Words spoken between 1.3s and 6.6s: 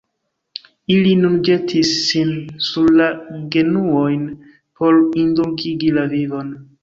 ĵetis sin sur la genuojn por indulgigi la vivon.